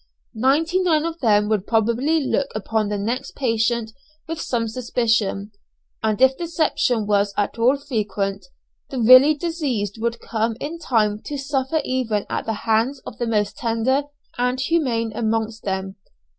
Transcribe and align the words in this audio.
ninety 0.33 0.79
nine 0.79 1.05
of 1.05 1.19
them 1.19 1.47
would 1.47 1.67
probably 1.67 2.19
look 2.25 2.47
upon 2.55 2.89
the 2.89 2.97
next 2.97 3.35
patient 3.35 3.91
with 4.27 4.41
some 4.41 4.67
suspicion, 4.67 5.51
and 6.01 6.19
if 6.19 6.35
deception 6.39 7.05
was 7.05 7.35
at 7.37 7.59
all 7.59 7.77
frequent, 7.77 8.47
the 8.89 8.97
really 8.99 9.35
diseased 9.35 9.99
would 10.01 10.19
come 10.19 10.57
in 10.59 10.79
time 10.79 11.21
to 11.23 11.37
suffer 11.37 11.79
even 11.83 12.25
at 12.31 12.47
the 12.47 12.65
hands 12.65 12.99
of 13.05 13.19
the 13.19 13.27
most 13.27 13.55
tender 13.57 14.05
and 14.39 14.59
humane 14.61 15.11
amongst 15.13 15.61
them. 15.65 15.95